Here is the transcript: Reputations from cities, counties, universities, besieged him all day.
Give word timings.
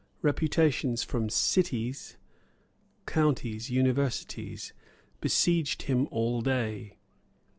Reputations 0.23 1.03
from 1.03 1.29
cities, 1.29 2.17
counties, 3.05 3.69
universities, 3.69 4.73
besieged 5.19 5.83
him 5.83 6.07
all 6.09 6.41
day. 6.41 6.97